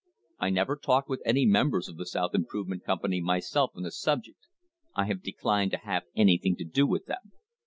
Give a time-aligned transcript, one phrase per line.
[0.39, 4.47] I never talked with any members of the South Improvement Company myself on the subject;
[4.95, 7.33] I declined to have anything to do with them."